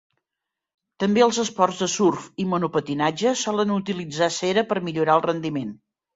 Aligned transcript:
També 1.03 1.21
els 1.25 1.39
esports 1.43 1.81
de 1.83 1.89
surf 1.97 2.23
i 2.45 2.47
monopatinatge 2.55 3.35
solen 3.43 3.75
utilitzar 3.77 4.33
cera 4.41 4.67
per 4.73 4.81
millorar 4.89 5.21
el 5.21 5.25
rendiment.. 5.29 5.73